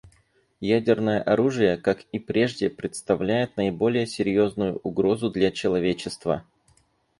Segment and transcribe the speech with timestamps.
[0.67, 6.43] Ядерное оружие, как и прежде, представляет наиболее серьезную угрозу для человечества.